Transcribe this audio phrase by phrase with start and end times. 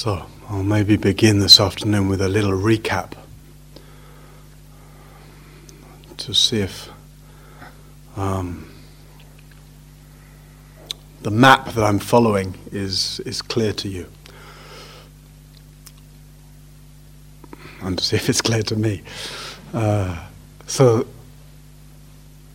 [0.00, 3.14] So, I'll maybe begin this afternoon with a little recap
[6.18, 6.88] to see if
[8.16, 8.70] um,
[11.22, 14.06] the map that I'm following is, is clear to you.
[17.80, 19.02] And to see if it's clear to me.
[19.74, 20.28] Uh,
[20.68, 21.08] so,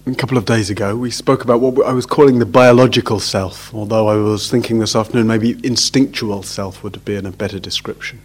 [0.05, 3.73] a couple of days ago, we spoke about what I was calling the biological self,
[3.73, 8.20] although I was thinking this afternoon maybe instinctual self would have been a better description.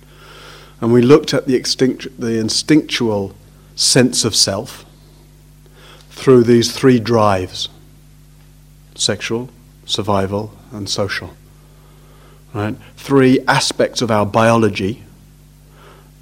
[0.81, 3.35] And we looked at the, extinct, the instinctual
[3.77, 4.85] sense of self
[6.11, 7.69] through these three drives
[8.97, 9.49] sexual,
[9.87, 11.37] survival, and social.
[12.53, 12.75] Right?
[12.97, 15.05] Three aspects of our biology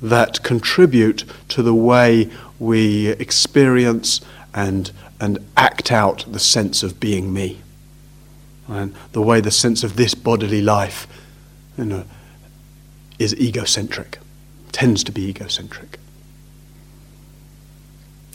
[0.03, 4.21] that contribute to the way we experience
[4.53, 7.61] and and act out the sense of being me.
[8.69, 11.07] And the way the sense of this bodily life
[11.79, 12.05] you know,
[13.19, 14.19] is egocentric,
[14.73, 15.99] tends to be egocentric.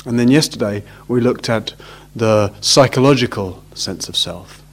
[0.06, 1.74] And then yesterday we looked at
[2.16, 4.64] the psychological sense of self.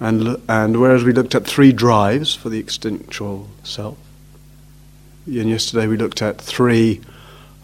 [0.00, 3.98] And, and whereas we looked at three drives for the instinctual self,
[5.26, 7.00] and yesterday we looked at three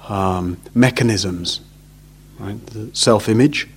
[0.08, 1.60] um, mechanisms
[2.38, 2.58] right?
[2.92, 3.68] self image,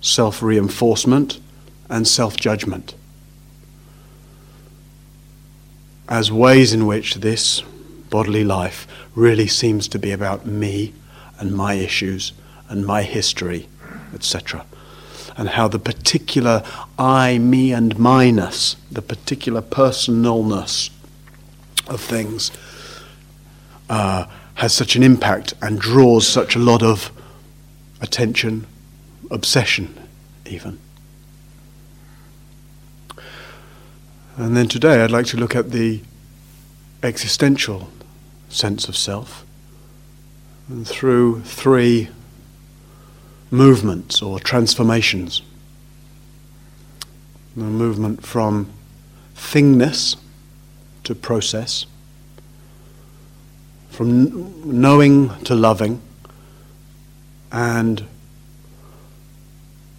[0.00, 1.40] self reinforcement,
[1.88, 2.94] and self judgment
[6.12, 7.62] as ways in which this
[8.10, 10.92] bodily life really seems to be about me
[11.38, 12.34] and my issues
[12.68, 13.66] and my history,
[14.12, 14.62] etc.
[15.38, 16.62] And how the particular
[16.98, 20.90] I, me, and minus, the particular personalness
[21.86, 22.50] of things,
[23.88, 27.10] uh, has such an impact and draws such a lot of
[28.02, 28.66] attention,
[29.30, 29.94] obsession,
[30.44, 30.78] even.
[34.36, 36.02] And then today I'd like to look at the
[37.02, 37.90] existential
[38.48, 39.46] sense of self
[40.68, 42.08] and through three
[43.50, 45.42] movements or transformations.
[47.56, 48.70] The movement from
[49.36, 50.16] thingness
[51.04, 51.84] to process,
[53.90, 56.00] from knowing to loving
[57.52, 58.06] and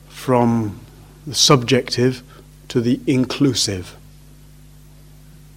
[0.10, 0.80] from
[1.28, 2.24] the subjective
[2.68, 3.96] to the inclusive.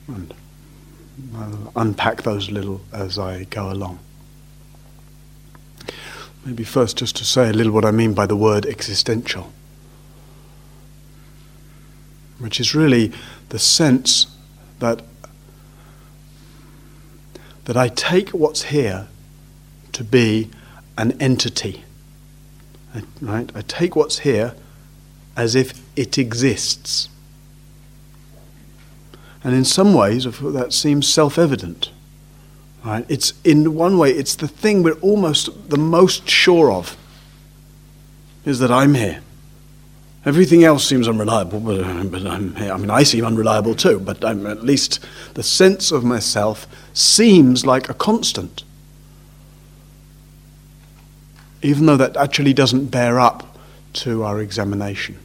[0.06, 0.34] And
[1.34, 3.98] I'll unpack those a little as I go along.
[6.44, 9.52] Maybe first, just to say a little what I mean by the word existential,
[12.38, 13.12] which is really
[13.48, 14.26] the sense
[14.78, 15.02] that,
[17.64, 19.08] that I take what's here
[19.92, 20.50] to be
[20.98, 21.82] an entity.
[23.20, 23.50] Right?
[23.54, 24.54] I take what's here
[25.36, 27.08] as if it exists.
[29.44, 31.90] And in some ways, that seems self evident.
[32.84, 33.04] Right?
[33.08, 36.96] It's, in one way, it's the thing we're almost the most sure of
[38.44, 39.22] is that I'm here.
[40.24, 42.72] Everything else seems unreliable, but, but I'm here.
[42.72, 44.98] I mean, I seem unreliable too, but I'm, at least
[45.34, 48.64] the sense of myself seems like a constant
[51.66, 53.58] even though that actually doesn't bear up
[53.92, 55.18] to our examination.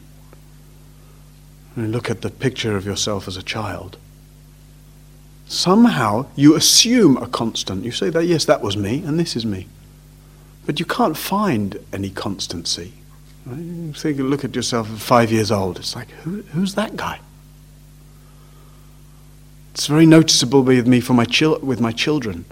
[1.78, 3.98] Look at the picture of yourself as a child.
[5.48, 7.86] Somehow you assume a constant.
[7.86, 9.68] You say that, yes, that was me, and this is me.
[10.66, 12.94] But you can't find any constancy.
[13.46, 13.60] Right?
[13.60, 15.78] You think, look at yourself at five years old.
[15.78, 17.20] It's like, who, who's that guy?
[19.74, 22.46] It's very noticeable with me for my chil- with my children,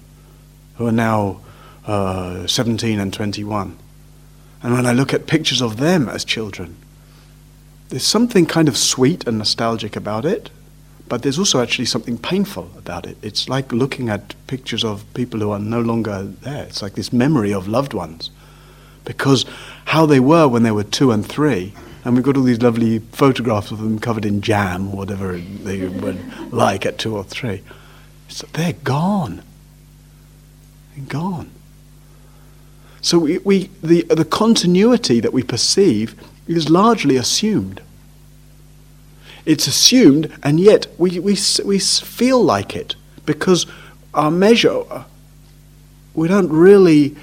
[0.75, 1.41] who are now
[1.89, 3.75] uh, 17 and 21.
[4.61, 6.75] And when I look at pictures of them as children,
[7.89, 10.51] there's something kind of sweet and nostalgic about it,
[11.07, 13.17] but there's also actually something painful about it.
[13.23, 16.65] It's like looking at pictures of people who are no longer there.
[16.65, 18.29] It's like this memory of loved ones.
[19.03, 19.45] Because
[19.85, 21.73] how they were when they were two and three,
[22.05, 26.53] and we've got all these lovely photographs of them covered in jam, whatever they would
[26.53, 27.63] like at two or three.
[28.27, 29.41] So they're gone.
[30.95, 31.49] They're gone.
[33.01, 36.15] So we, we, the, the continuity that we perceive
[36.47, 37.81] is largely assumed.
[39.45, 43.65] It's assumed, and yet we, we, we feel like it because
[44.13, 44.83] our measure,
[46.13, 47.15] we don't really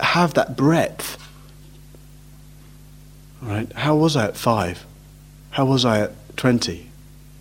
[0.00, 1.18] have that breadth.
[3.40, 3.72] Right?
[3.72, 4.84] How was I at five?
[5.50, 6.88] How was I at 20?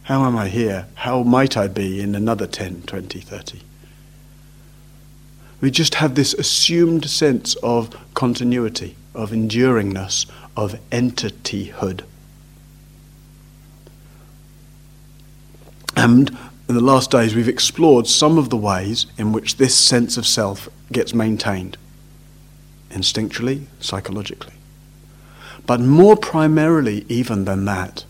[0.04, 0.88] How am I here?
[0.96, 3.62] How might I be in another 10, 20, 30?
[5.62, 10.26] We just have this assumed sense of continuity, of enduringness,
[10.58, 12.04] of entityhood.
[15.96, 16.36] And
[16.68, 20.26] in the last days, we've explored some of the ways in which this sense of
[20.26, 21.78] self gets maintained
[22.90, 24.54] instinctually, psychologically.
[25.66, 28.06] But more primarily, even than that,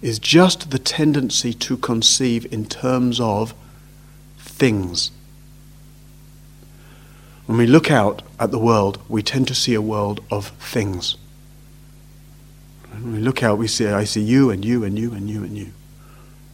[0.00, 3.54] is just the tendency to conceive in terms of
[4.38, 5.10] things.
[7.46, 11.16] When we look out at the world, we tend to see a world of things.
[12.92, 15.42] When we look out, we see, I see you and you and you and you
[15.42, 15.72] and you.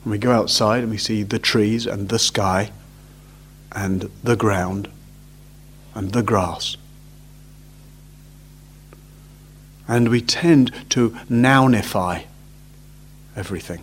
[0.03, 2.71] When we go outside and we see the trees and the sky
[3.73, 4.89] and the ground
[5.95, 6.77] and the grass.
[9.87, 12.25] And we tend to nounify
[13.37, 13.83] everything.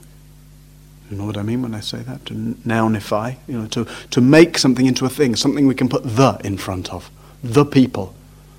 [1.10, 2.26] You know what I mean when I say that?
[2.28, 6.04] To nounify, you know, to, to make something into a thing, something we can put
[6.04, 7.12] the in front of.
[7.44, 8.16] The people,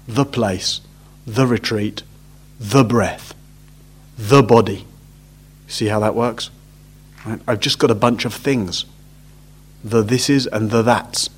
[0.06, 0.80] the place,
[1.26, 2.02] the retreat,
[2.60, 3.34] the breath,
[4.16, 4.86] the body.
[5.66, 6.50] See how that works?
[7.26, 7.40] Right?
[7.48, 8.84] I've just got a bunch of things.
[9.82, 11.28] The this is and the that's.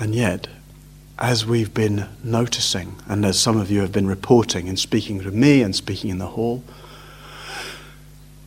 [0.00, 0.48] And yet,
[1.22, 5.30] as we've been noticing, and as some of you have been reporting and speaking to
[5.30, 6.64] me and speaking in the hall,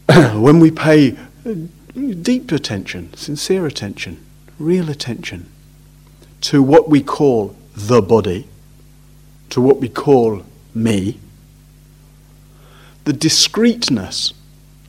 [0.33, 1.17] when we pay
[2.21, 4.23] deep attention, sincere attention,
[4.59, 5.49] real attention
[6.41, 8.45] to what we call the body,
[9.49, 10.43] to what we call
[10.73, 11.17] me,
[13.05, 14.33] the discreteness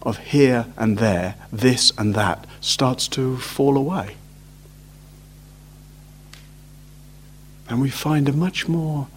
[0.03, 4.17] of here and there, this and that, starts to fall away.
[7.69, 9.09] And we find a much more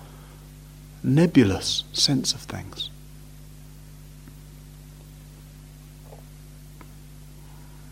[1.03, 2.89] nebulous sense of things.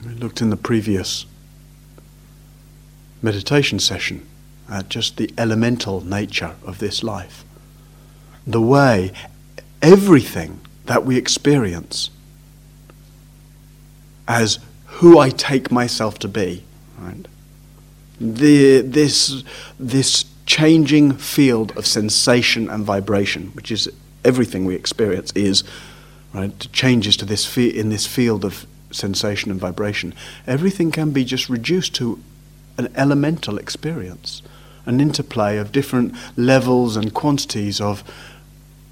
[0.05, 1.25] We looked in the previous
[3.21, 4.25] meditation session
[4.69, 7.43] at just the elemental nature of this life.
[8.45, 9.11] The way
[9.81, 12.09] everything that we experience
[14.27, 16.63] as who I take myself to be,
[16.97, 17.27] right?
[18.19, 19.43] The, this,
[19.79, 23.87] this changing field of sensation and vibration, which is
[24.23, 25.63] everything we experience, is
[26.33, 30.15] right changes to this fe- in this field of sensation and vibration.
[30.47, 32.19] Everything can be just reduced to
[32.77, 34.41] an elemental experience,
[34.85, 38.03] an interplay of different levels and quantities of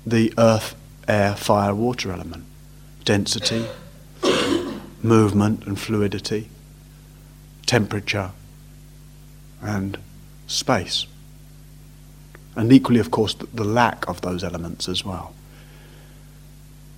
[0.06, 0.76] the earth,
[1.08, 2.44] air, fire, water element,
[3.06, 3.66] density,
[5.02, 6.50] movement and fluidity,
[7.66, 8.32] temperature,
[9.62, 9.98] and
[10.48, 11.06] space
[12.56, 15.34] and equally, of course, the lack of those elements as well.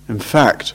[0.08, 0.74] In fact,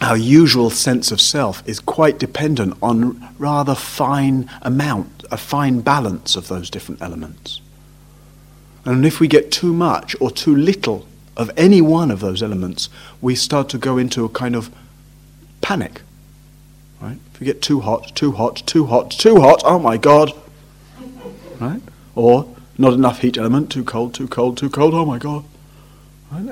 [0.00, 6.36] our usual sense of self is quite dependent on rather fine amount, a fine balance
[6.36, 7.60] of those different elements.
[8.84, 11.06] And if we get too much or too little
[11.36, 12.88] of any one of those elements,
[13.20, 14.70] we start to go into a kind of
[15.60, 16.02] panic.
[17.00, 17.18] Right?
[17.32, 20.32] If we get too hot, too hot, too hot, too hot, oh my God.
[21.60, 21.82] Right?
[22.14, 25.44] Or not enough heat element, too cold, too cold, too cold, oh my God.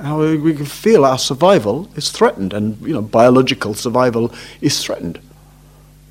[0.01, 5.19] How we can feel our survival is threatened, and you know, biological survival is threatened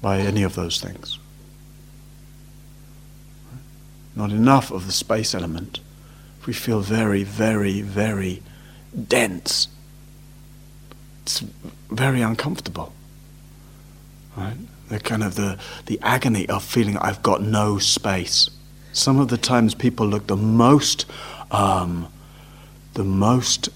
[0.03, 1.19] by any of those things.
[4.15, 5.81] Not enough of the space element.
[6.44, 8.43] We feel very, very, very
[9.08, 9.69] dense,
[11.22, 11.43] it's
[11.91, 12.93] very uncomfortable.
[14.37, 14.56] Right?
[14.89, 18.51] The kind of the, the agony of feeling I've got no space.
[18.93, 21.06] Some of the times people look the most,
[21.51, 22.08] um,
[22.93, 23.70] the most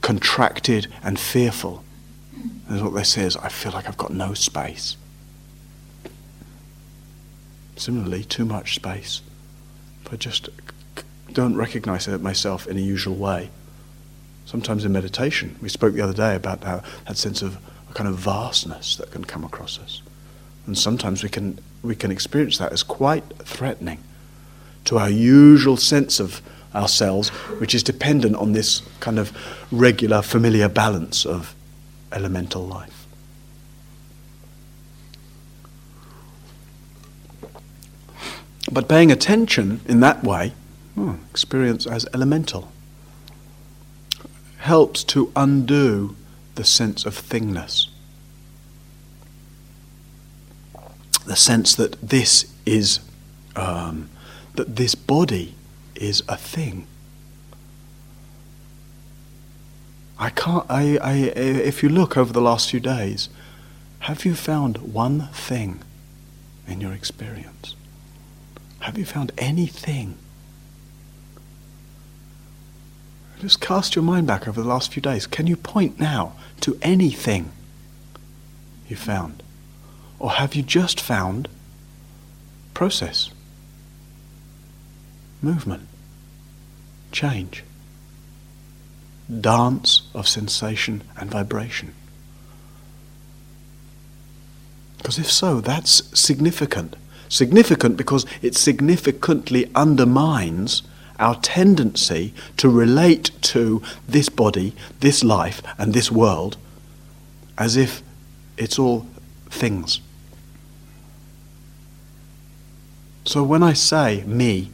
[0.00, 1.84] contracted and fearful.
[2.68, 4.96] And what they say is, I feel like I've got no space.
[7.76, 9.22] Similarly, too much space.
[10.04, 10.48] If I just
[11.32, 13.50] don't recognize myself in a usual way.
[14.46, 17.58] Sometimes in meditation, we spoke the other day about that sense of
[17.88, 20.02] a kind of vastness that can come across us.
[20.66, 24.02] And sometimes we can, we can experience that as quite threatening
[24.88, 26.40] to our usual sense of
[26.74, 27.28] ourselves,
[27.60, 29.36] which is dependent on this kind of
[29.70, 31.54] regular, familiar balance of
[32.10, 33.06] elemental life.
[38.72, 40.54] But paying attention in that way,
[40.96, 42.72] oh, experience as elemental,
[44.60, 46.16] helps to undo
[46.54, 47.88] the sense of thingness.
[51.26, 53.00] The sense that this is
[53.54, 54.08] um,
[54.58, 55.54] that this body
[55.94, 56.84] is a thing.
[60.18, 63.28] I can't, I, I, if you look over the last few days,
[64.00, 65.80] have you found one thing
[66.66, 67.76] in your experience?
[68.80, 70.18] Have you found anything?
[73.40, 75.24] Just cast your mind back over the last few days.
[75.28, 77.52] Can you point now to anything
[78.88, 79.44] you found?
[80.18, 81.46] Or have you just found
[82.74, 83.30] process,
[85.42, 85.86] movement,
[87.12, 87.64] change,
[89.40, 91.94] dance of sensation and vibration?
[94.98, 96.96] Because if so, that's significant.
[97.28, 100.82] Significant because it significantly undermines
[101.18, 106.56] our tendency to relate to this body, this life, and this world
[107.56, 108.02] as if
[108.56, 109.06] it's all
[109.50, 110.00] things.
[113.24, 114.70] So when I say me,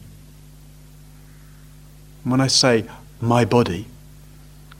[2.25, 2.85] when I say
[3.21, 3.85] my body,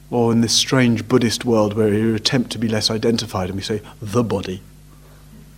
[0.09, 3.61] or in this strange Buddhist world where you attempt to be less identified and we
[3.61, 4.61] say the body,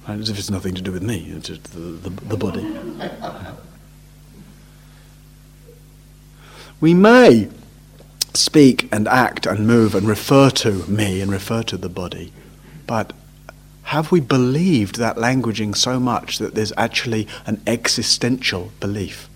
[0.07, 2.65] as if it's nothing to do with me, it's just the, the, the body.
[6.81, 7.49] we may
[8.33, 12.31] speak and act and move and refer to me and refer to the body,
[12.85, 13.13] but
[13.83, 19.29] have we believed that languaging so much that there's actually an existential belief?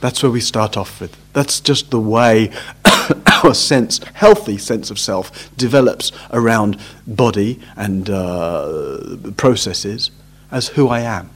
[0.00, 1.16] That's where we start off with.
[1.32, 2.52] That's just the way
[3.44, 10.10] our sense, healthy sense of self, develops around body and uh, processes
[10.50, 11.30] as who I am.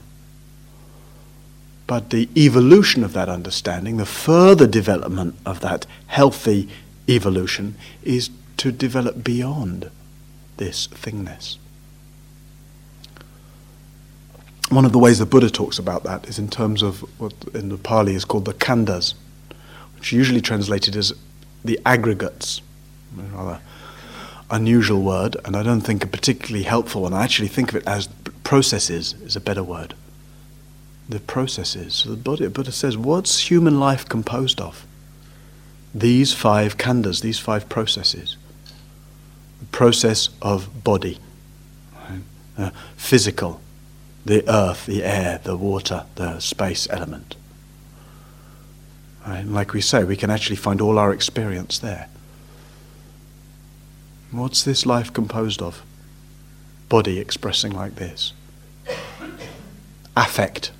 [1.87, 6.69] But the evolution of that understanding, the further development of that healthy
[7.09, 9.89] evolution, is to develop beyond
[10.57, 11.57] this thingness.
[14.71, 17.67] One of the ways the Buddha talks about that is in terms of what in
[17.67, 19.15] the Pali is called the khandhas,
[19.95, 21.11] which usually translated as
[21.65, 22.61] the aggregates.
[23.19, 23.59] A rather
[24.49, 27.13] unusual word, and I don't think a particularly helpful one.
[27.13, 28.07] I actually think of it as
[28.43, 29.93] processes is a better word.
[31.09, 31.95] The processes.
[31.95, 34.85] So the Buddha, Buddha says, what's human life composed of?
[35.93, 38.37] These five khandhas, these five processes
[39.59, 41.19] The process of body,
[42.09, 42.21] right?
[42.57, 43.59] uh, physical,
[44.25, 47.35] the earth, the air, the water, the space element.
[49.25, 49.45] Right?
[49.45, 52.09] like we say, we can actually find all our experience there.
[54.31, 55.83] What's this life composed of?
[56.89, 58.33] Body expressing like this.
[60.15, 60.71] Affect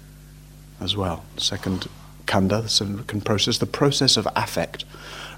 [0.79, 1.23] as well.
[1.37, 1.87] Second
[2.25, 4.85] khandha, the second process, the process of affect,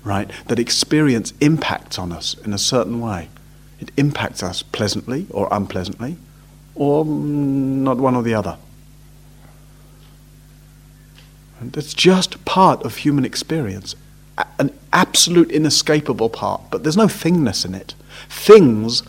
[0.04, 0.30] right?
[0.48, 3.30] That experience impacts on us in a certain way.
[3.80, 6.18] It impacts us pleasantly or unpleasantly,
[6.76, 8.58] or not one or the other.
[11.60, 13.96] And that's just part of human experience,
[14.60, 17.96] an absolute inescapable part, but there's no thingness in it.
[18.28, 19.04] Things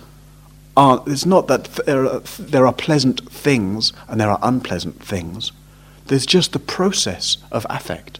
[0.76, 5.52] are, it's not that there are, there are pleasant things and there are unpleasant things.
[6.06, 8.18] There's just the process of affect.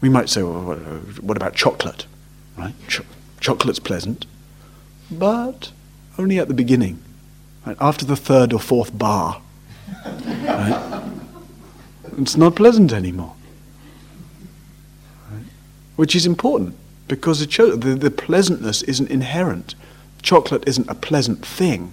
[0.00, 0.76] We might say, well,
[1.20, 2.06] what about chocolate?
[2.56, 2.74] Right?
[2.88, 3.02] Ch-
[3.40, 4.26] chocolate's pleasant
[5.18, 5.72] but
[6.18, 7.02] only at the beginning.
[7.66, 7.76] Right?
[7.80, 9.40] After the third or fourth bar,
[10.04, 11.02] right?
[12.18, 13.34] it's not pleasant anymore.
[15.30, 15.44] Right?
[15.96, 16.76] Which is important
[17.08, 19.74] because the, the, the pleasantness isn't inherent.
[20.22, 21.92] Chocolate isn't a pleasant thing.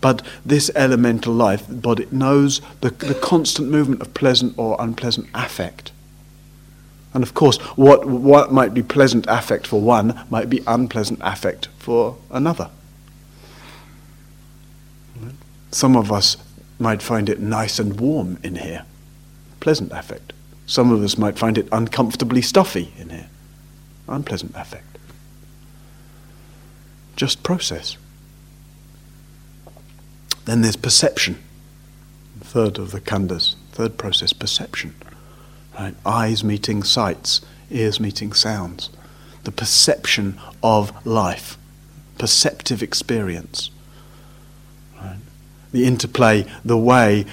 [0.00, 5.28] But this elemental life, the body, knows the, the constant movement of pleasant or unpleasant
[5.32, 5.92] affect.
[7.14, 11.68] And of course, what, what might be pleasant affect for one might be unpleasant affect
[11.78, 12.70] for another.
[15.72, 16.36] Some of us
[16.78, 18.84] might find it nice and warm in here,
[19.60, 20.32] pleasant affect.
[20.66, 23.28] Some of us might find it uncomfortably stuffy in here,
[24.06, 24.98] unpleasant affect.
[27.16, 27.96] Just process.
[30.44, 31.42] Then there's perception,
[32.40, 34.94] third of the khandhas, third process, perception.
[35.78, 35.94] Right?
[36.04, 38.90] Eyes meeting sights, ears meeting sounds.
[39.44, 41.56] The perception of life,
[42.18, 43.70] perceptive experience.
[45.72, 47.26] The interplay, the way,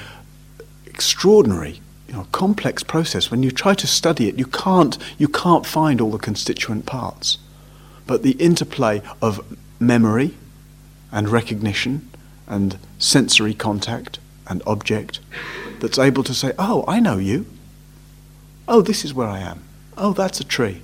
[0.85, 3.29] extraordinary, you know, complex process.
[3.29, 7.37] When you try to study it, you can't, you can't find all the constituent parts.
[8.07, 10.33] But the interplay of memory
[11.11, 12.09] and recognition
[12.47, 15.19] and sensory contact and object
[15.79, 17.45] that's able to say, oh, I know you.
[18.67, 19.63] Oh, this is where I am.
[19.97, 20.81] Oh, that's a tree.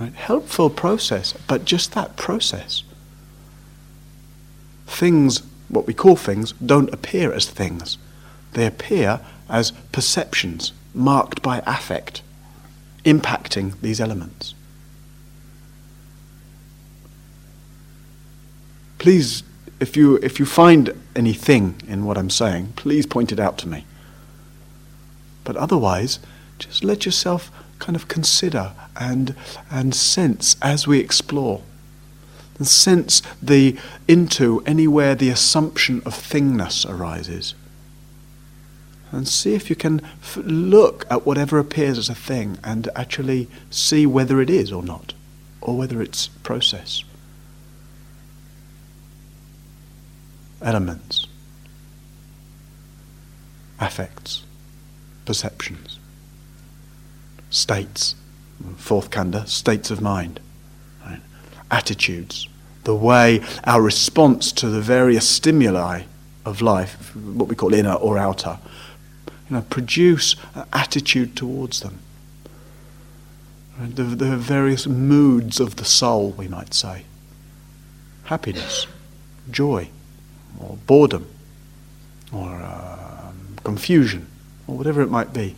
[0.00, 0.14] Right?
[0.14, 2.82] Helpful process, but just that process.
[4.86, 7.98] Things, what we call things, don't appear as things.
[8.52, 12.22] They appear as perceptions marked by affect,
[13.04, 14.54] impacting these elements.
[18.98, 19.42] Please,
[19.80, 23.68] if you, if you find anything in what I'm saying, please point it out to
[23.68, 23.84] me.
[25.42, 26.20] But otherwise,
[26.58, 29.34] just let yourself kind of consider and,
[29.70, 31.62] and sense as we explore.
[32.62, 33.76] And sense the
[34.06, 37.56] into anywhere the assumption of thingness arises.
[39.10, 43.48] And see if you can f- look at whatever appears as a thing and actually
[43.68, 45.12] see whether it is or not,
[45.60, 47.02] or whether it's process.
[50.62, 51.26] Elements,
[53.80, 54.44] affects,
[55.24, 55.98] perceptions.
[57.50, 58.14] States,
[58.76, 60.38] fourth khandha, states of mind,
[61.04, 61.20] right?
[61.72, 62.48] attitudes,
[62.84, 66.02] the way our response to the various stimuli
[66.44, 68.58] of life, what we call inner or outer,
[69.48, 71.98] you know, produce an attitude towards them.
[73.78, 77.04] The, the various moods of the soul, we might say.
[78.24, 78.86] Happiness,
[79.50, 79.88] joy,
[80.60, 81.26] or boredom,
[82.32, 83.32] or uh,
[83.64, 84.26] confusion,
[84.66, 85.56] or whatever it might be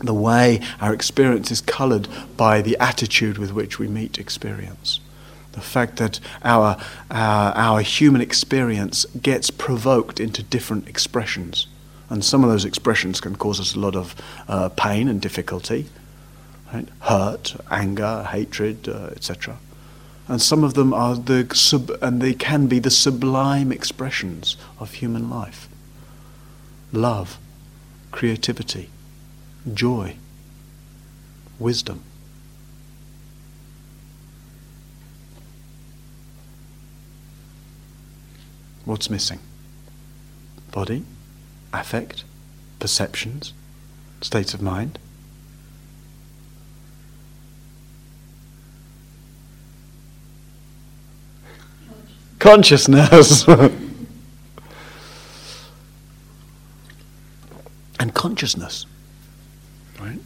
[0.00, 5.00] the way our experience is coloured by the attitude with which we meet experience.
[5.52, 6.76] The fact that our,
[7.10, 11.66] our, our human experience gets provoked into different expressions.
[12.10, 14.14] And some of those expressions can cause us a lot of
[14.46, 15.86] uh, pain and difficulty,
[16.72, 16.88] right?
[17.00, 19.58] hurt, anger, hatred, uh, etc.
[20.28, 24.92] And some of them are the sub- and they can be the sublime expressions of
[24.94, 25.68] human life.
[26.92, 27.38] Love,
[28.10, 28.90] creativity,
[29.72, 30.16] joy,
[31.58, 32.02] wisdom.
[38.88, 39.40] What's missing?
[40.72, 41.04] Body,
[41.74, 42.24] affect,
[42.78, 43.52] perceptions,
[44.22, 44.98] states of mind.
[52.38, 53.46] Consciousness.
[58.00, 58.86] and consciousness.
[60.00, 60.20] Right?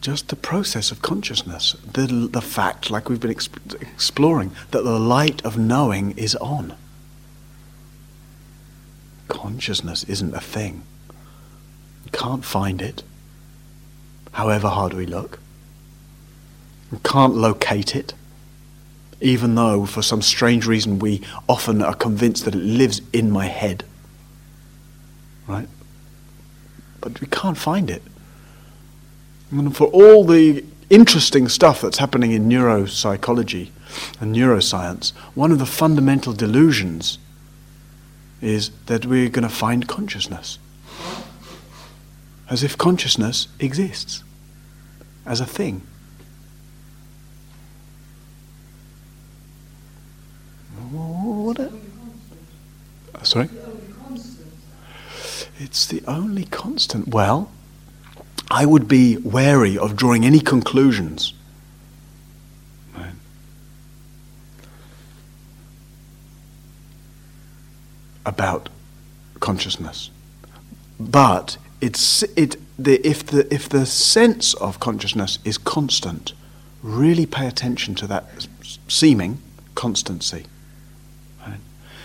[0.00, 4.98] Just the process of consciousness, the, the fact, like we've been exp- exploring, that the
[4.98, 6.74] light of knowing is on.
[9.28, 10.82] Consciousness isn't a thing.
[12.04, 13.02] You can't find it,
[14.32, 15.38] however hard we look.
[16.90, 18.14] We can't locate it,
[19.20, 23.46] even though for some strange reason we often are convinced that it lives in my
[23.46, 23.84] head.
[25.46, 25.68] Right?
[27.00, 28.02] But we can't find it.
[29.50, 33.70] And for all the interesting stuff that's happening in neuropsychology
[34.20, 37.18] and neuroscience, one of the fundamental delusions
[38.40, 40.58] is that we're going to find consciousness.
[42.50, 44.22] As if consciousness exists
[45.26, 45.82] as a thing.
[50.90, 51.58] What?
[51.60, 51.70] A,
[53.24, 53.50] sorry?
[55.58, 57.08] It's the only constant.
[57.08, 57.50] Well,
[58.50, 61.34] I would be wary of drawing any conclusions.
[68.28, 68.68] About
[69.40, 70.10] consciousness.
[71.00, 76.34] But it's, it, the, if, the, if the sense of consciousness is constant,
[76.82, 78.46] really pay attention to that
[78.88, 79.40] seeming
[79.74, 80.44] constancy.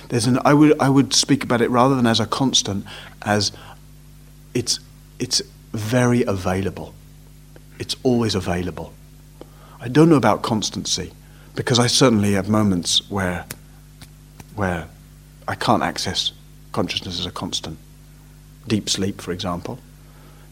[0.09, 2.85] There's an, I, would, I would speak about it rather than as a constant,
[3.23, 3.51] as
[4.53, 4.79] it's,
[5.17, 6.93] it's very available.
[7.79, 8.93] It's always available.
[9.81, 11.13] I don't know about constancy
[11.55, 13.45] because I certainly have moments where,
[14.53, 14.87] where
[15.47, 16.31] I can't access
[16.71, 17.77] consciousness as a constant.
[18.67, 19.79] Deep sleep, for example,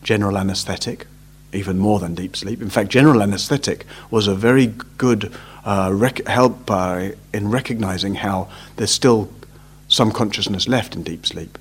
[0.04, 1.08] general anesthetic,
[1.54, 2.62] even more than deep sleep.
[2.62, 5.32] In fact, general anesthetic was a very good
[5.66, 9.30] uh, rec- help uh, in recognizing how there's still
[9.88, 11.58] some consciousness left in deep sleep.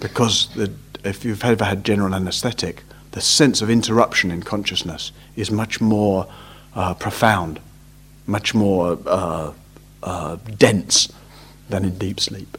[0.00, 0.72] Because the
[1.04, 6.26] if you've ever had general anesthetic, the sense of interruption in consciousness is much more
[6.74, 7.60] uh, profound,
[8.26, 9.52] much more uh,
[10.02, 11.10] uh, dense
[11.70, 12.58] than in deep sleep.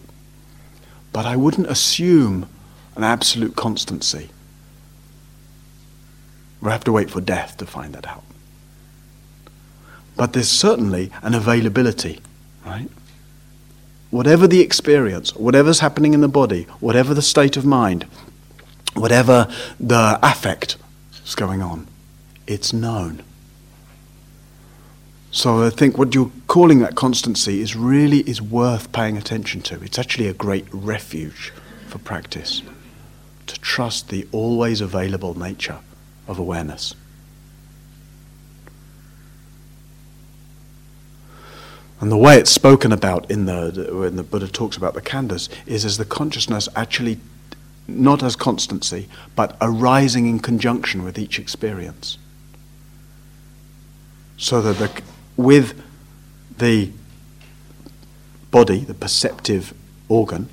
[1.14, 2.48] But I wouldn't assume
[2.96, 4.30] an absolute constancy.
[6.62, 8.24] We'll have to wait for death to find that out.
[10.16, 12.22] But there's certainly an availability,
[12.66, 12.90] right?
[14.12, 18.06] Whatever the experience, whatever's happening in the body, whatever the state of mind,
[18.94, 19.48] whatever
[19.80, 20.78] the affect
[21.26, 21.88] is going on,
[22.46, 23.24] it's known.
[25.32, 29.82] So I think what you're calling that constancy is really is worth paying attention to.
[29.82, 31.54] It's actually a great refuge
[31.88, 32.62] for practice
[33.48, 35.80] to trust the always available nature
[36.28, 36.94] of awareness.
[42.02, 45.50] And the way it's spoken about in the when the Buddha talks about the khandhas
[45.66, 47.20] is as the consciousness actually
[47.88, 52.18] not as constancy, but arising in conjunction with each experience.
[54.38, 55.02] So that the,
[55.44, 55.82] with
[56.58, 56.92] the
[58.52, 59.74] body, the perceptive
[60.10, 60.50] organ,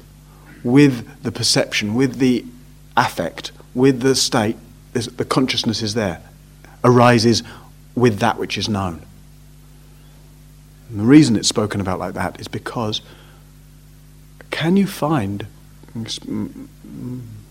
[0.62, 2.44] with the perception, with the
[2.96, 4.56] affect, with the state,
[4.92, 6.20] the consciousness is there,
[6.84, 7.42] arises
[7.94, 9.02] with that which is known.
[10.88, 13.02] And the reason it's spoken about like that is because
[14.50, 15.46] can you find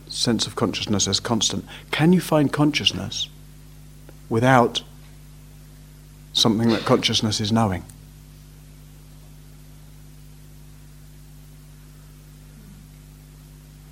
[0.07, 1.65] sense of consciousness as constant?
[1.91, 3.29] Can you find consciousness
[4.29, 4.81] without
[6.37, 7.83] something that consciousness is knowing?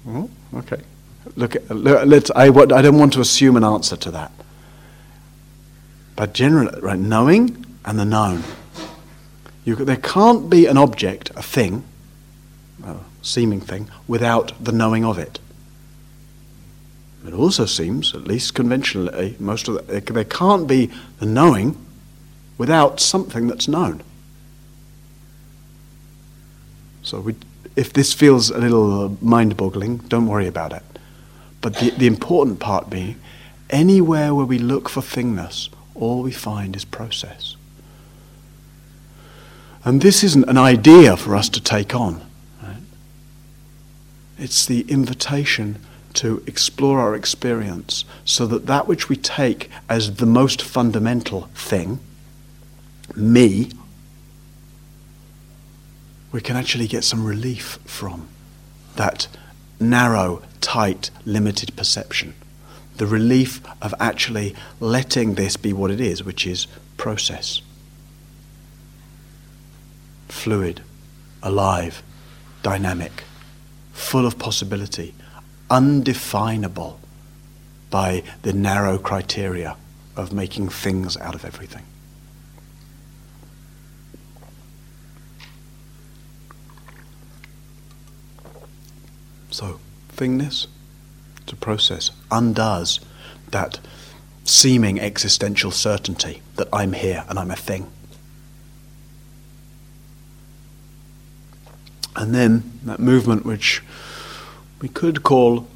[0.07, 0.81] Oh, okay.
[1.35, 2.29] Look, let's.
[2.35, 4.31] I, I don't want to assume an answer to that.
[6.15, 8.43] But generally, right, knowing and the known.
[9.65, 11.83] You, there can't be an object, a thing,
[12.83, 15.39] a seeming thing, without the knowing of it.
[17.27, 21.83] It also seems, at least conventionally, most of the, there can't be the knowing
[22.57, 24.01] without something that's known.
[27.01, 27.35] So we,
[27.75, 30.83] if this feels a little uh, mind-boggling, don't worry about it.
[31.61, 33.19] But the, the important part being,
[33.69, 37.55] anywhere where we look for thingness, all we find is process.
[39.83, 42.21] And this isn't an idea for us to take on.
[44.37, 45.79] It's the invitation
[46.15, 51.99] to explore our experience so that that which we take as the most fundamental thing,
[53.15, 53.71] me,
[56.31, 58.27] we can actually get some relief from
[58.95, 59.27] that
[59.79, 62.33] narrow, tight, limited perception.
[62.97, 67.61] The relief of actually letting this be what it is, which is process
[70.27, 70.81] fluid,
[71.41, 72.03] alive,
[72.61, 73.23] dynamic,
[73.93, 75.13] full of possibility,
[75.69, 76.99] undefinable
[77.89, 79.77] by the narrow criteria
[80.17, 81.83] of making things out of everything.
[89.55, 89.79] So,
[90.13, 90.67] thingness,
[91.41, 92.99] it's a process, undoes
[93.51, 93.79] that
[94.43, 97.89] seeming existential certainty that I'm here and I'm a thing.
[102.17, 103.81] And then that movement, which
[104.81, 105.69] we could call,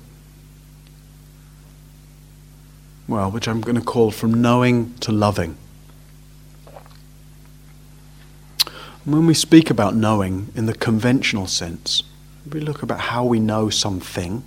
[3.07, 5.55] well, which I'm going to call from knowing to loving.
[9.05, 12.03] When we speak about knowing in the conventional sense,
[12.51, 14.43] we look about how we know something,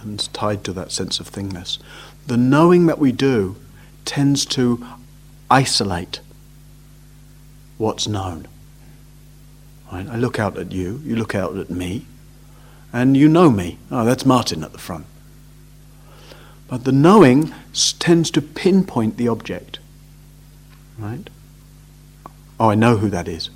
[0.00, 1.78] and it's tied to that sense of thingness.
[2.26, 3.56] The knowing that we do
[4.04, 4.84] tends to
[5.50, 6.20] isolate
[7.78, 8.46] what's known.
[9.92, 10.06] Right?
[10.08, 12.06] I look out at you, you look out at me,
[12.92, 13.78] and you know me.
[13.90, 15.06] Oh, that's Martin at the front.
[16.68, 17.52] But the knowing
[17.98, 19.78] tends to pinpoint the object.
[20.98, 21.28] Right?
[22.58, 23.50] Oh, I know who that is.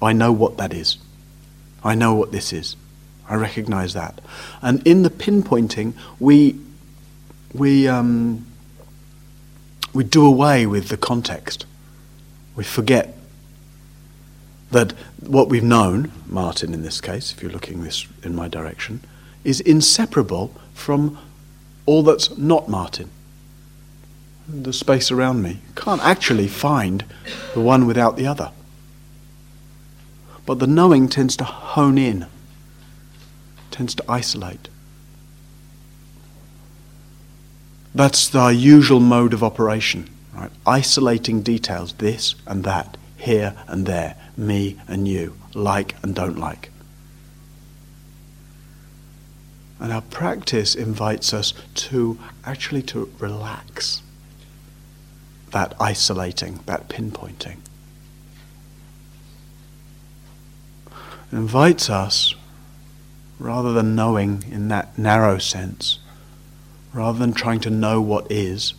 [0.00, 0.98] I know what that is.
[1.82, 2.76] I know what this is.
[3.28, 4.20] I recognize that.
[4.62, 6.58] And in the pinpointing, we,
[7.52, 8.46] we, um,
[9.92, 11.66] we do away with the context.
[12.54, 13.16] We forget
[14.70, 19.00] that what we've known, Martin in this case, if you're looking this in my direction,
[19.44, 21.18] is inseparable from
[21.86, 23.10] all that's not Martin.
[24.48, 27.04] The space around me can't actually find
[27.54, 28.50] the one without the other.
[30.44, 32.26] But the knowing tends to hone in,
[33.76, 34.68] tends to isolate.
[37.94, 40.50] That's the usual mode of operation, right?
[40.66, 46.70] Isolating details, this and that, here and there, me and you, like and don't like.
[49.78, 54.02] And our practice invites us to actually to relax
[55.50, 57.58] that isolating, that pinpointing.
[60.86, 62.34] It invites us,
[63.38, 65.98] rather than knowing in that narrow sense,
[66.92, 68.74] rather than trying to know what is,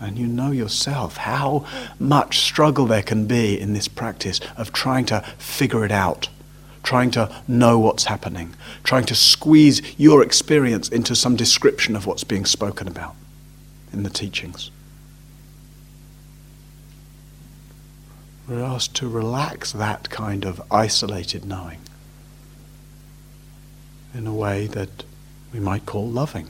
[0.00, 1.64] and you know yourself how
[1.98, 6.28] much struggle there can be in this practice of trying to figure it out,
[6.82, 12.24] trying to know what's happening, trying to squeeze your experience into some description of what's
[12.24, 13.14] being spoken about
[13.92, 14.70] in the teachings.
[18.46, 21.78] We're asked to relax that kind of isolated knowing
[24.14, 25.04] in a way that
[25.52, 26.48] we might call loving.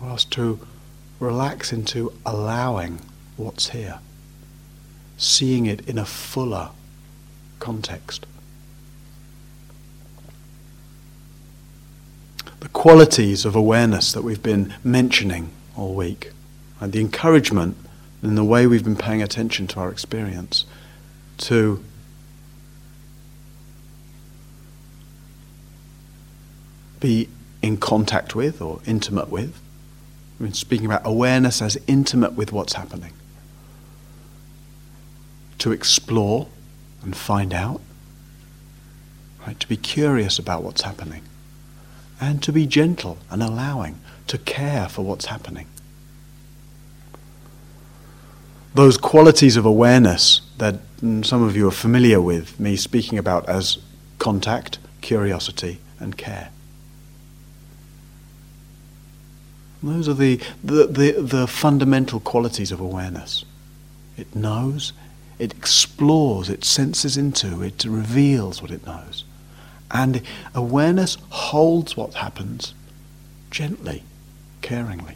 [0.00, 0.66] We're to
[1.18, 3.00] relax into allowing
[3.36, 3.98] what's here,
[5.18, 6.70] seeing it in a fuller
[7.58, 8.26] context.
[12.60, 16.30] the qualities of awareness that we've been mentioning all week,
[16.78, 17.76] and the encouragement
[18.22, 20.66] in the way we've been paying attention to our experience
[21.38, 21.82] to
[27.00, 27.28] be
[27.62, 29.60] in contact with or intimate with.
[30.38, 33.12] I mean, speaking about awareness as intimate with what's happening.
[35.58, 36.48] To explore
[37.02, 37.80] and find out.
[39.46, 39.58] Right?
[39.60, 41.22] To be curious about what's happening.
[42.20, 45.66] And to be gentle and allowing, to care for what's happening.
[48.74, 53.48] Those qualities of awareness that mm, some of you are familiar with me speaking about
[53.48, 53.78] as
[54.18, 56.50] contact, curiosity, and care.
[59.82, 63.44] Those are the, the, the, the, fundamental qualities of awareness.
[64.16, 64.92] It knows,
[65.38, 69.24] it explores, it senses into, it reveals what it knows.
[69.90, 70.22] And
[70.54, 72.74] awareness holds what happens
[73.50, 74.04] gently,
[74.60, 75.14] caringly.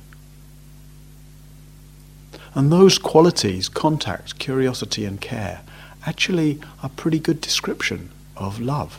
[2.55, 5.61] And those qualities, contact, curiosity, and care,
[6.07, 8.99] actually are pretty good description of love.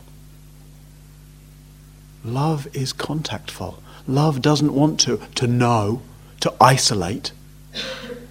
[2.23, 3.81] Love is contactful.
[4.07, 6.01] Love doesn't want to, to know,
[6.39, 7.31] to isolate.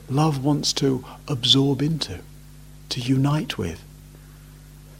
[0.08, 2.20] Love wants to absorb into,
[2.90, 3.82] to unite with,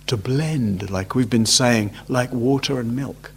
[0.06, 3.30] to blend, like we've been saying, like water and milk.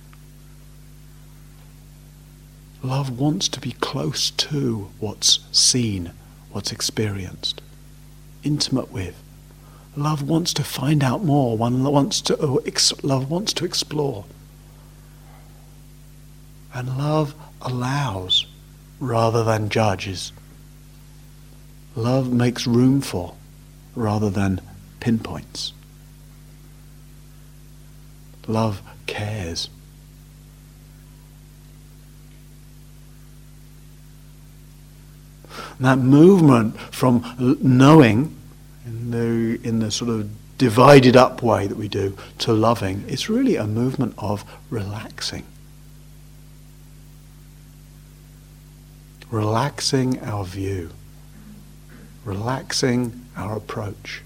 [2.81, 6.11] Love wants to be close to what's seen,
[6.51, 7.61] what's experienced,
[8.43, 9.21] intimate with.
[9.95, 11.57] Love wants to find out more.
[11.57, 12.61] One wants to, oh,
[13.03, 14.25] love wants to explore.
[16.77, 18.45] And love allows
[18.99, 20.31] rather than judges.
[21.95, 23.33] Love makes room for
[23.95, 24.61] rather than
[24.99, 25.73] pinpoints.
[28.45, 29.69] Love cares.
[35.79, 38.37] That movement from knowing
[38.85, 43.29] in the, in the sort of divided up way that we do to loving is
[43.29, 45.43] really a movement of relaxing.
[49.29, 50.91] Relaxing our view,
[52.23, 54.21] relaxing our approach.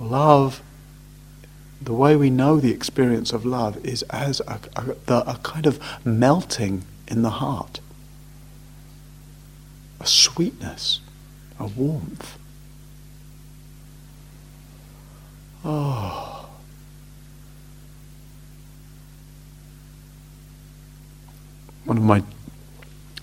[0.00, 0.60] Love,
[1.80, 5.80] the way we know the experience of love is as a, a, a kind of
[6.04, 7.80] melting in the heart,
[10.00, 11.00] a sweetness,
[11.58, 12.38] a warmth.
[15.64, 16.33] Oh.
[21.84, 22.22] One of my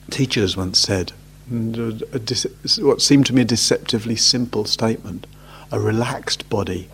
[0.10, 1.14] teachers once said,
[1.50, 5.28] what seemed to me a deceptively simple statement
[5.72, 6.90] a relaxed body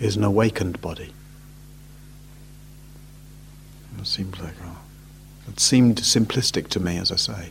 [0.00, 1.12] is an awakened body.
[3.98, 4.78] It like, oh,
[5.48, 7.50] it seemed simplistic to me, as I say.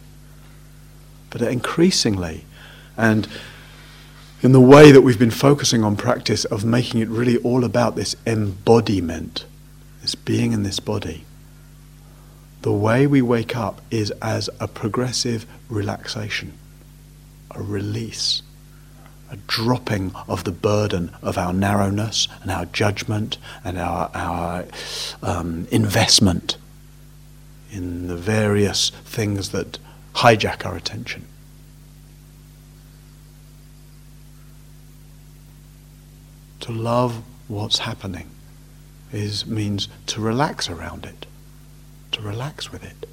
[1.29, 2.43] But increasingly,
[2.97, 3.27] and
[4.41, 7.95] in the way that we've been focusing on practice of making it really all about
[7.95, 9.45] this embodiment,
[10.01, 11.23] this being in this body,
[12.61, 16.53] the way we wake up is as a progressive relaxation,
[17.51, 18.41] a release,
[19.31, 24.65] a dropping of the burden of our narrowness and our judgment and our, our
[25.23, 26.57] um, investment
[27.71, 29.77] in the various things that
[30.15, 31.25] hijack our attention.
[36.61, 38.29] To love what's happening
[39.13, 41.25] is means to relax around it
[42.19, 43.07] to relax with it.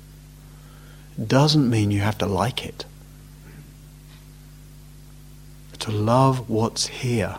[1.29, 2.85] Doesn't mean you have to like it.
[5.81, 7.37] To love what's here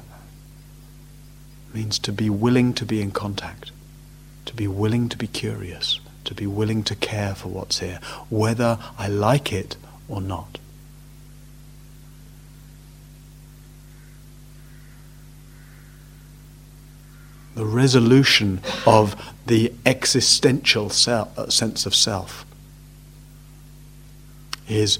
[1.73, 3.71] means to be willing to be in contact,
[4.45, 7.99] to be willing to be curious, to be willing to care for what's here,
[8.29, 9.75] whether I like it
[10.07, 10.59] or not.
[17.57, 19.15] The resolution of
[19.47, 22.45] the existential self, uh, sense of self
[24.67, 24.99] is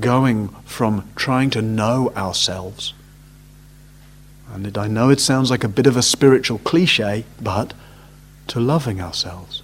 [0.00, 2.92] going from trying to know ourselves.
[4.52, 7.72] And it, I know it sounds like a bit of a spiritual cliche, but
[8.48, 9.62] to loving ourselves.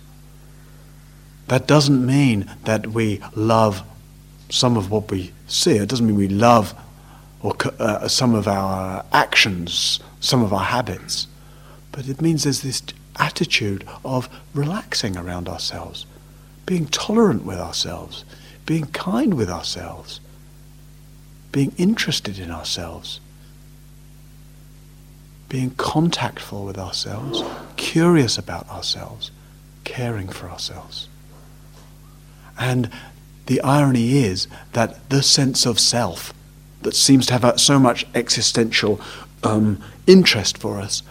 [1.49, 3.83] That doesn't mean that we love
[4.49, 5.73] some of what we see.
[5.73, 6.73] It doesn't mean we love
[7.43, 11.27] or uh, some of our actions, some of our habits.
[11.93, 12.83] But it means there's this
[13.17, 16.07] attitude of relaxing around ourselves,
[16.67, 18.25] being tolerant with ourselves,
[18.65, 20.21] being kind with ourselves,
[21.53, 23.21] being interested in ourselves,
[25.49, 27.43] being contactful with ourselves,
[27.77, 29.31] curious about ourselves,
[29.85, 31.09] caring for ourselves.
[32.59, 32.91] And
[33.47, 36.33] the irony is that the sense of self
[36.83, 39.01] that seems to have so much existential
[39.43, 41.03] um, interest for us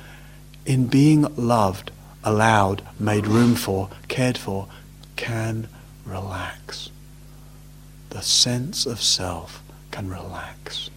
[0.65, 1.91] in being loved,
[2.24, 4.67] allowed, made room for, cared for,
[5.15, 5.67] can
[6.06, 6.89] relax.
[8.10, 10.89] The sense of self can relax.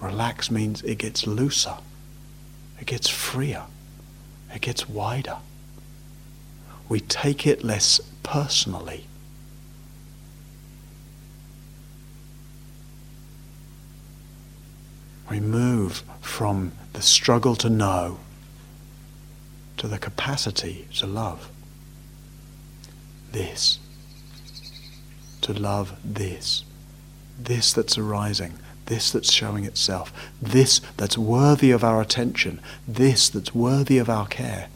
[0.00, 1.76] Relax means it gets looser,
[2.80, 3.64] it gets freer,
[4.54, 5.38] it gets wider.
[6.88, 9.06] We take it less personally.
[15.28, 18.18] We move from the struggle to know
[19.76, 21.50] to the capacity to love.
[23.32, 23.78] This.
[25.42, 26.64] To love this.
[27.38, 28.54] This that's arising.
[28.86, 30.12] This that's showing itself.
[30.40, 32.60] This that's worthy of our attention.
[32.86, 34.68] This that's worthy of our care.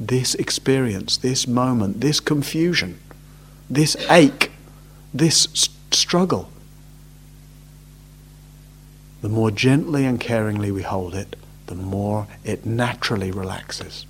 [0.00, 2.98] This experience, this moment, this confusion,
[3.68, 4.50] this ache,
[5.12, 6.50] this struggle
[9.24, 11.34] the more gently and caringly we hold it,
[11.66, 14.04] the more it naturally relaxes.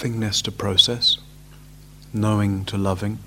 [0.00, 1.18] Thingness to process,
[2.10, 3.18] knowing to loving,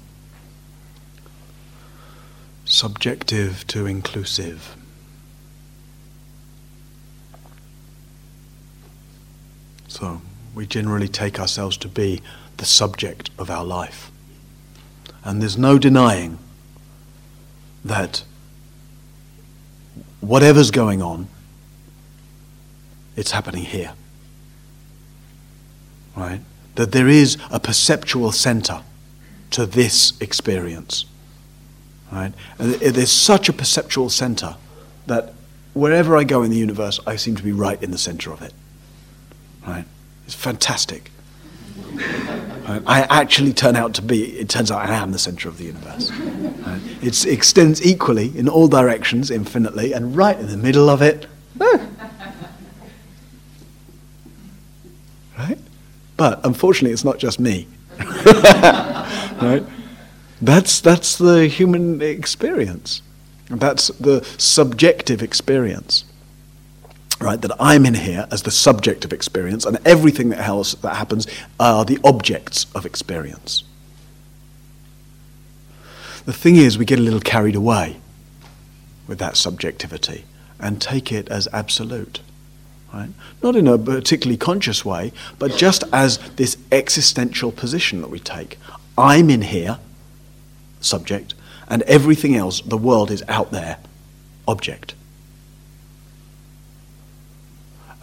[2.66, 4.76] subjective to inclusive.
[9.88, 10.24] So,
[10.56, 12.24] we generally take ourselves to be
[12.58, 14.10] the subject of our life.
[15.24, 16.40] And there's no denying
[17.86, 18.24] that
[20.22, 21.28] whatever's going on,
[23.16, 23.94] it's happening here.
[26.16, 26.42] Right?
[26.76, 28.82] That there is a perceptual center
[29.52, 31.06] to this experience.
[32.12, 32.34] Right?
[32.60, 34.56] And there's such a perceptual center
[35.08, 35.34] that
[35.74, 38.42] wherever I go in the universe, I seem to be right in the center of
[38.42, 38.54] it.
[39.66, 39.86] Right?
[40.26, 41.12] It's fantastic.
[42.66, 45.66] I actually turn out to be, it turns out I am the center of the
[45.66, 46.12] universe.
[47.02, 51.28] It extends equally in all directions, infinitely, and right in the middle of it.
[51.58, 51.82] right?
[56.24, 57.68] But unfortunately, it's not just me.
[58.00, 59.62] right?
[60.42, 63.02] That's, that's the human experience.
[63.50, 66.06] That's the subjective experience
[67.20, 67.42] right?
[67.42, 71.28] That I'm in here as the subject of experience, and everything that else that happens
[71.60, 73.64] are the objects of experience.
[76.26, 77.98] The thing is, we get a little carried away
[79.08, 80.26] with that subjectivity
[80.60, 82.22] and take it as absolute.
[82.94, 83.10] Right?
[83.42, 88.60] Not in a particularly conscious way, but just as this existential position that we take.
[88.98, 89.80] I'm in here,
[90.80, 91.34] subject,
[91.68, 93.80] and everything else, the world is out there,
[94.48, 94.94] object.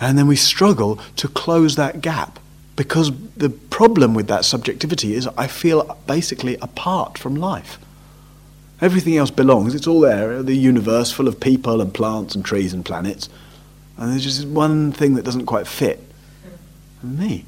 [0.01, 2.41] And then we struggle to close that gap
[2.75, 7.79] because the problem with that subjectivity is I feel basically apart from life.
[8.81, 12.73] Everything else belongs, it's all there, the universe full of people and plants and trees
[12.73, 13.29] and planets.
[14.01, 16.01] And there's just one thing that doesn't quite fit
[17.03, 17.45] me,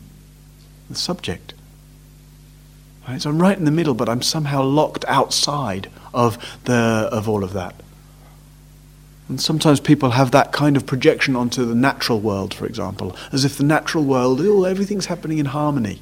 [0.89, 1.55] the subject.
[3.09, 3.21] Right?
[3.21, 7.43] So I'm right in the middle, but I'm somehow locked outside of, the, of all
[7.43, 7.75] of that.
[9.29, 13.45] And sometimes people have that kind of projection onto the natural world, for example, as
[13.45, 16.01] if the natural world, oh, everything's happening in harmony.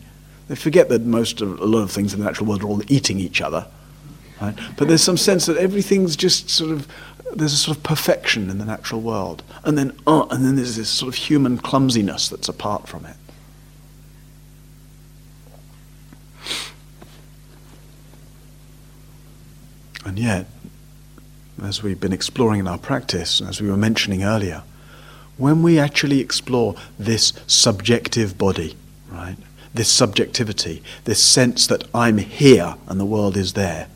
[0.49, 2.83] They forget that most of, a lot of things in the natural world are all
[2.93, 3.67] eating each other.
[4.41, 4.57] Right?
[4.77, 6.89] But there's some sense that everything's just sort of,
[7.35, 9.43] there's a sort of perfection in the natural world.
[9.65, 13.17] And then, uh, and then there's this sort of human clumsiness that's apart from it.
[20.05, 20.47] And yet,
[21.63, 24.63] as we've been exploring in our practice, as we were mentioning earlier,
[25.37, 28.77] when we actually explore this subjective body,
[29.11, 29.37] right,
[29.73, 33.89] this subjectivity, this sense that I'm here and the world is there,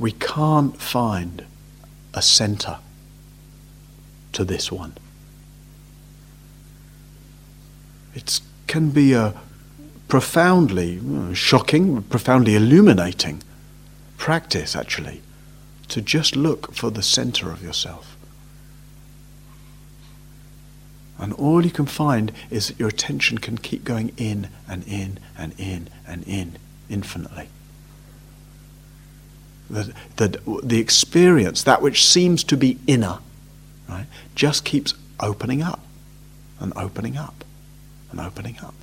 [0.00, 1.44] we can't find
[2.14, 2.78] a center
[4.32, 4.94] to this one.
[8.14, 9.34] It can be a
[10.08, 13.42] profoundly uh, shocking, profoundly illuminating
[14.16, 15.22] practice, actually
[15.88, 18.16] to just look for the center of yourself.
[21.18, 25.18] And all you can find is that your attention can keep going in and in
[25.36, 26.56] and in and in
[26.88, 27.48] infinitely.
[29.70, 33.18] The, the, the experience, that which seems to be inner,
[33.88, 35.80] right, just keeps opening up
[36.58, 37.44] and opening up
[38.10, 38.74] and opening up.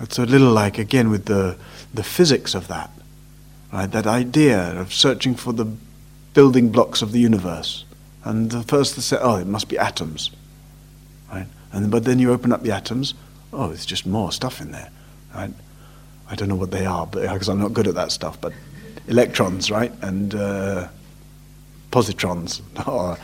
[0.00, 1.56] It's a little like, again, with the,
[1.94, 2.90] the physics of that,
[3.72, 3.90] right?
[3.90, 5.66] That idea of searching for the
[6.34, 7.84] building blocks of the universe.
[8.22, 10.30] And the first they say, oh, it must be atoms,
[11.32, 11.46] right?
[11.72, 13.14] And, but then you open up the atoms,
[13.54, 14.90] oh, there's just more stuff in there.
[15.34, 15.52] Right?
[16.30, 18.52] I don't know what they are, because I'm not good at that stuff, but
[19.08, 19.92] electrons, right?
[20.02, 20.88] And uh,
[21.90, 23.18] positrons or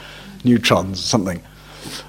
[0.44, 1.42] neutrons, something.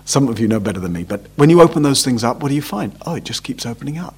[0.06, 2.50] Some of you know better than me, but when you open those things up, what
[2.50, 2.96] do you find?
[3.06, 4.16] Oh, it just keeps opening up.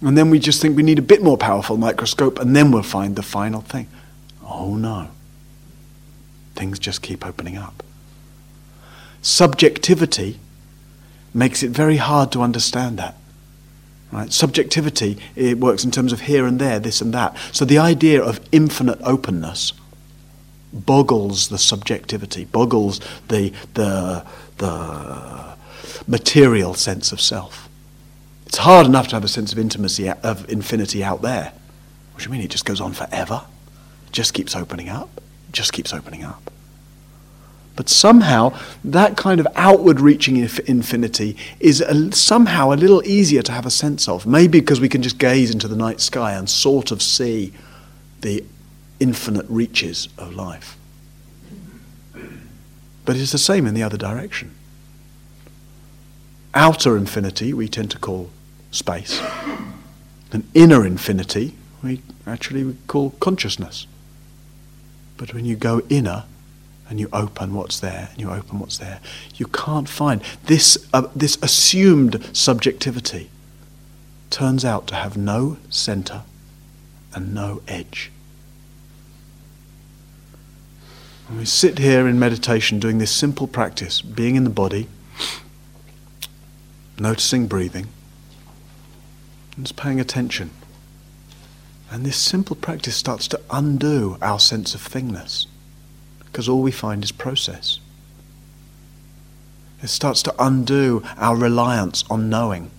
[0.00, 2.82] And then we just think we need a bit more powerful microscope, and then we'll
[2.82, 3.88] find the final thing.
[4.44, 5.08] Oh no.
[6.54, 7.82] Things just keep opening up.
[9.20, 10.38] Subjectivity
[11.36, 13.14] makes it very hard to understand that.
[14.10, 14.32] Right?
[14.32, 17.36] Subjectivity, it works in terms of here and there, this and that.
[17.52, 19.72] So the idea of infinite openness
[20.72, 24.24] boggles the subjectivity, boggles the, the,
[24.58, 25.56] the
[26.06, 27.68] material sense of self.
[28.46, 31.52] It's hard enough to have a sense of intimacy, of infinity out there.
[32.12, 32.40] What do you mean?
[32.40, 33.42] It just goes on forever?
[34.06, 35.10] It just keeps opening up?
[35.48, 36.50] It just keeps opening up.
[37.76, 43.52] But somehow, that kind of outward reaching infinity is a, somehow a little easier to
[43.52, 44.26] have a sense of.
[44.26, 47.52] Maybe because we can just gaze into the night sky and sort of see
[48.22, 48.42] the
[48.98, 50.78] infinite reaches of life.
[53.04, 54.52] But it's the same in the other direction.
[56.54, 58.30] Outer infinity we tend to call
[58.70, 59.20] space.
[60.32, 63.86] An inner infinity we actually call consciousness.
[65.18, 66.24] But when you go inner,
[66.88, 69.00] and you open what's there, and you open what's there.
[69.34, 73.28] You can't find this, uh, this assumed subjectivity
[74.30, 76.22] turns out to have no center
[77.14, 78.10] and no edge.
[81.28, 84.86] When we sit here in meditation doing this simple practice, being in the body,
[86.98, 87.88] noticing breathing,
[89.56, 90.50] and just paying attention.
[91.90, 95.46] And this simple practice starts to undo our sense of thingness
[96.36, 97.80] because all we find is process.
[99.82, 102.70] It starts to undo our reliance on knowing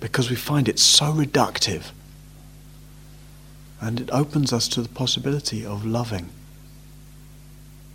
[0.00, 1.92] because we find it so reductive.
[3.80, 6.30] And it opens us to the possibility of loving,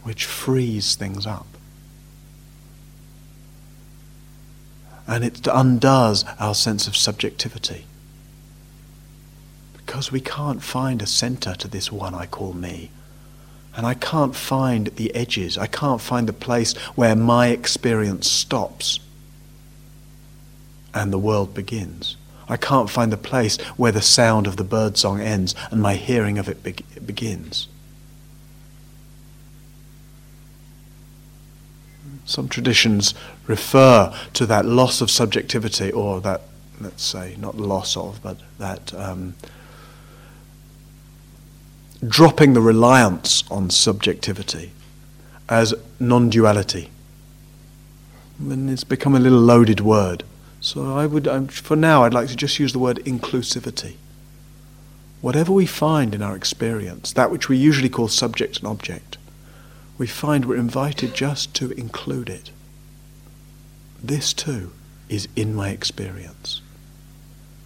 [0.03, 1.47] which frees things up.
[5.05, 7.83] And it undoes our sense of subjectivity.
[9.75, 12.91] Because we can't find a center to this one I call me.
[13.77, 15.57] And I can't find the edges.
[15.57, 18.99] I can't find the place where my experience stops
[20.95, 22.17] and the world begins.
[22.49, 26.39] I can't find the place where the sound of the birdsong ends and my hearing
[26.39, 27.67] of it be- begins.
[32.25, 33.13] Some traditions
[33.45, 36.41] refer to that loss of subjectivity, or that,
[36.81, 39.35] let's say, not loss of, but that um,
[42.05, 44.71] dropping the reliance on subjectivity
[45.49, 46.89] as non duality.
[48.39, 50.23] And it's become a little loaded word.
[50.59, 53.95] So I would, um, for now, I'd like to just use the word inclusivity.
[55.21, 59.17] Whatever we find in our experience, that which we usually call subject and object,
[59.97, 62.51] we find we're invited just to include it.
[64.03, 64.71] This too
[65.09, 66.61] is in my experience.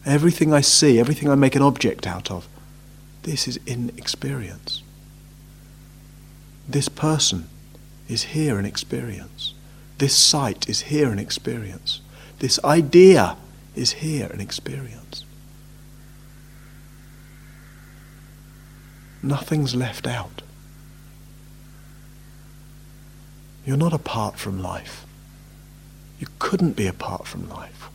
[0.05, 2.47] Everything I see, everything I make an object out of,
[3.23, 4.83] this is in experience.
[6.67, 7.47] This person
[8.07, 9.53] is here in experience.
[9.97, 12.01] This sight is here in experience.
[12.39, 13.37] This idea
[13.75, 15.25] is here in experience.
[19.21, 20.41] Nothing's left out.
[23.65, 25.05] You're not apart from life.
[26.19, 27.89] You couldn't be apart from life.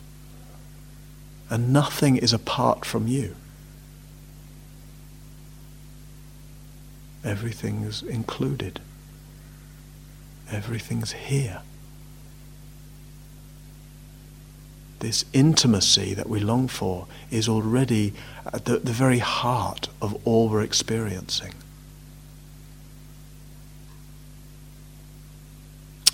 [1.49, 3.35] And nothing is apart from you.
[7.23, 8.79] Everything's included.
[10.51, 11.61] Everything's here.
[14.99, 18.13] This intimacy that we long for is already
[18.45, 21.53] at the, the very heart of all we're experiencing.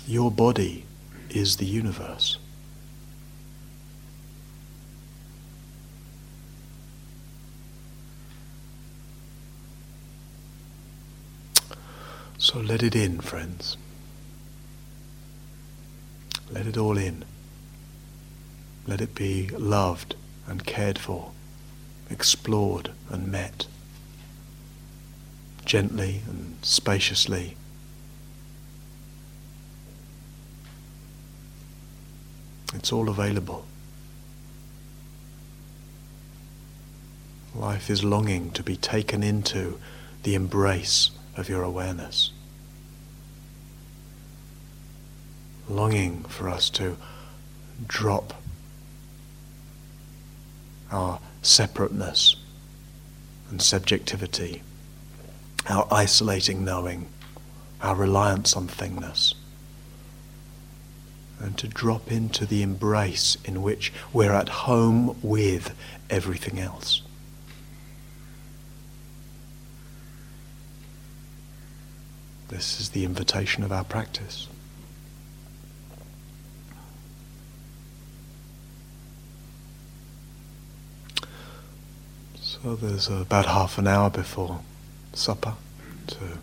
[0.06, 0.84] Your body
[1.30, 2.38] is the universe.
[12.44, 13.78] So let it in, friends.
[16.50, 17.24] Let it all in.
[18.86, 20.14] Let it be loved
[20.46, 21.30] and cared for,
[22.10, 23.66] explored and met,
[25.64, 27.56] gently and spaciously.
[32.74, 33.64] It's all available.
[37.54, 39.80] Life is longing to be taken into
[40.24, 42.30] the embrace of your awareness.
[45.68, 46.96] Longing for us to
[47.86, 48.42] drop
[50.90, 52.36] our separateness
[53.50, 54.62] and subjectivity,
[55.68, 57.08] our isolating knowing,
[57.80, 59.34] our reliance on thingness,
[61.40, 65.74] and to drop into the embrace in which we're at home with
[66.08, 67.02] everything else.
[72.48, 74.48] This is the invitation of our practice.
[82.40, 84.60] So there's about half an hour before
[85.12, 85.54] supper
[86.06, 86.38] to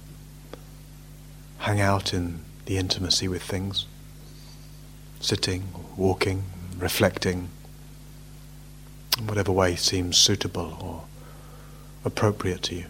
[1.59, 3.85] hang out in the intimacy with things,
[5.19, 6.43] sitting, walking,
[6.77, 7.49] reflecting,
[9.17, 11.03] in whatever way seems suitable or
[12.05, 12.85] appropriate to you.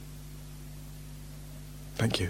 [1.95, 2.29] Thank you.